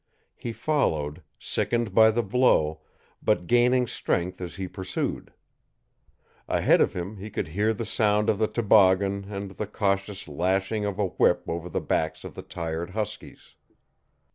[0.35, 2.81] He followed, sickened by the blow,
[3.21, 5.31] but gaining strength as he pursued.
[6.47, 10.85] Ahead of him he could hear the sound of the toboggan and the cautious lashing
[10.85, 13.53] of a whip over the backs of the tired huskies.